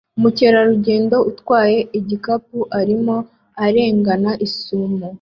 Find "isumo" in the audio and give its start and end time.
4.47-5.05